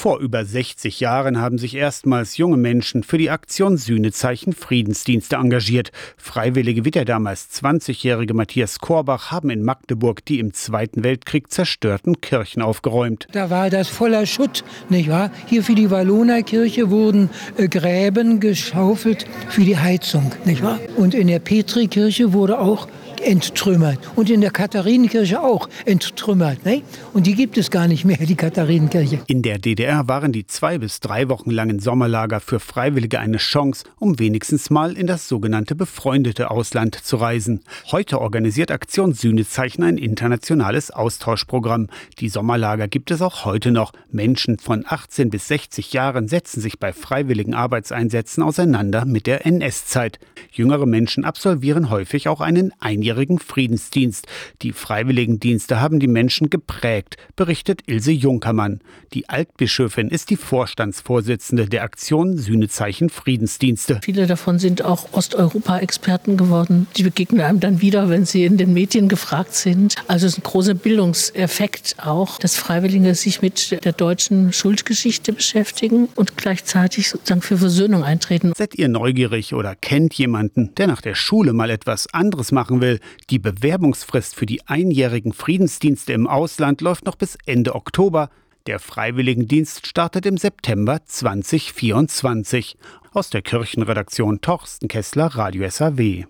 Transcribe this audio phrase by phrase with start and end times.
[0.00, 5.90] Vor über 60 Jahren haben sich erstmals junge Menschen für die Aktion Sühnezeichen Friedensdienste engagiert.
[6.16, 12.20] Freiwillige wie der damals 20-jährige Matthias Korbach haben in Magdeburg die im Zweiten Weltkrieg zerstörten
[12.20, 13.26] Kirchen aufgeräumt.
[13.32, 15.32] Da war das voller Schutt, nicht wahr?
[15.46, 20.78] Hier für die Walloner Kirche wurden äh, Gräben geschaufelt für die Heizung, nicht wahr?
[20.96, 22.86] Und in der Petrikirche wurde auch
[23.20, 23.98] enttrümmert.
[24.16, 26.64] Und in der Katharinenkirche auch enttrümmert.
[26.64, 26.82] Ne?
[27.12, 29.20] Und die gibt es gar nicht mehr, die Katharinenkirche.
[29.26, 33.84] In der DDR waren die zwei bis drei Wochen langen Sommerlager für Freiwillige eine Chance,
[33.98, 37.60] um wenigstens mal in das sogenannte befreundete Ausland zu reisen.
[37.90, 41.88] Heute organisiert Aktion Sühnezeichen ein internationales Austauschprogramm.
[42.20, 43.92] Die Sommerlager gibt es auch heute noch.
[44.10, 50.18] Menschen von 18 bis 60 Jahren setzen sich bei freiwilligen Arbeitseinsätzen auseinander mit der NS-Zeit.
[50.52, 54.26] Jüngere Menschen absolvieren häufig auch einen einjährigen langjährigen Friedensdienst.
[54.62, 58.80] Die Freiwilligendienste haben die Menschen geprägt, berichtet Ilse Junkermann.
[59.14, 64.00] Die Altbischöfin ist die Vorstandsvorsitzende der Aktion Sühnezeichen Friedensdienste.
[64.02, 66.86] Viele davon sind auch Osteuropa-Experten geworden.
[66.96, 69.94] Die begegnen einem dann wieder, wenn sie in den Medien gefragt sind.
[70.06, 76.08] Also es ist ein großer Bildungseffekt auch, dass Freiwillige sich mit der deutschen Schuldgeschichte beschäftigen
[76.14, 78.52] und gleichzeitig sozusagen für Versöhnung eintreten.
[78.54, 82.97] Seid ihr neugierig oder kennt jemanden, der nach der Schule mal etwas anderes machen will?
[83.30, 88.30] Die Bewerbungsfrist für die einjährigen Friedensdienste im Ausland läuft noch bis Ende Oktober.
[88.66, 92.76] Der Freiwilligendienst startet im September 2024.
[93.12, 96.24] Aus der Kirchenredaktion Torsten Kessler, Radio SAW.